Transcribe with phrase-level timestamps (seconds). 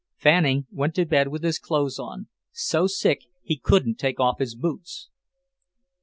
[0.17, 4.55] Fanning went to bed with his clothes on, so sick he couldn't take off his
[4.55, 5.09] boots.